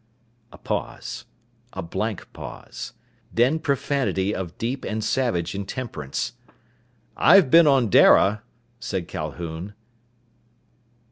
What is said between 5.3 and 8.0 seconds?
intemperance. "I've been on